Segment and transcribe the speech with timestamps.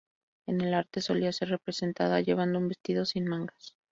[0.47, 3.75] En el arte solía ser representada llevando un vestido sin mangas.